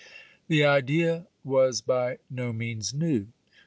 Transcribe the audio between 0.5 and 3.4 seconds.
idea was by no means new.